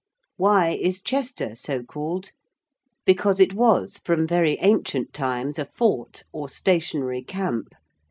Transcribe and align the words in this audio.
Why 0.35 0.69
is 0.71 0.99
Chester 0.99 1.53
so 1.55 1.83
called? 1.83 2.31
Because 3.05 3.39
it 3.39 3.53
was 3.53 3.99
from 3.99 4.25
very 4.25 4.57
ancient 4.59 5.13
times 5.13 5.59
a 5.59 5.65
fort, 5.65 6.23
or 6.33 6.49
stationary 6.49 7.21
camp 7.21 7.67
(L. 7.75 7.79